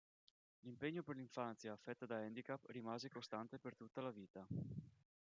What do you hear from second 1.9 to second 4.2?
da handicap rimase costante per tutta la